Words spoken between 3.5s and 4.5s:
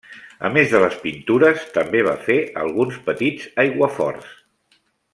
aiguaforts.